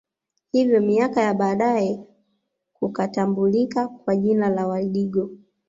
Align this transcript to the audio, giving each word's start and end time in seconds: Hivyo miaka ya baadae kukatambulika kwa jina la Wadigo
Hivyo 0.51 0.81
miaka 0.81 1.21
ya 1.21 1.33
baadae 1.33 2.03
kukatambulika 2.73 3.87
kwa 3.87 4.15
jina 4.15 4.49
la 4.49 4.67
Wadigo 4.67 5.29